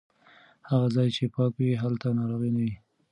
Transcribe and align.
هغه 0.69 0.87
ځای 0.95 1.07
چې 1.15 1.25
پاک 1.35 1.53
وي 1.57 1.73
هلته 1.83 2.07
ناروغي 2.19 2.51
نه 2.55 2.61
وي. 2.65 2.73